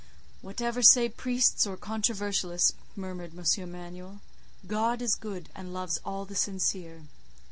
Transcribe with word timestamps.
"Whatever 0.41 0.81
say 0.81 1.09
priests 1.09 1.67
or 1.67 1.77
controversialists," 1.77 2.73
murmured 2.95 3.37
M. 3.37 3.45
Emanuel, 3.63 4.21
"God 4.65 4.99
is 4.99 5.13
good, 5.13 5.49
and 5.53 5.75
loves 5.75 5.99
all 6.03 6.25
the 6.25 6.33
sincere. 6.33 7.03